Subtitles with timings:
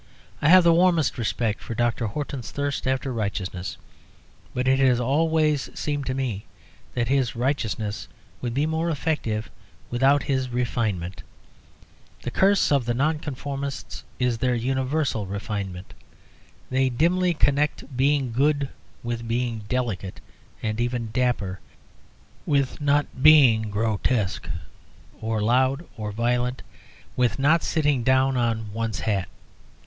[0.41, 2.07] I have the warmest respect for Dr.
[2.07, 3.77] Horton's thirst after righteousness;
[4.51, 6.45] but it has always seemed to me
[6.95, 8.07] that his righteousness
[8.41, 9.51] would be more effective
[9.91, 11.21] without his refinement.
[12.23, 15.93] The curse of the Nonconformists is their universal refinement.
[16.71, 18.69] They dimly connect being good
[19.03, 20.19] with being delicate,
[20.63, 21.59] and even dapper;
[22.47, 24.49] with not being grotesque
[25.21, 26.63] or loud or violent;
[27.15, 29.29] with not sitting down on one's hat.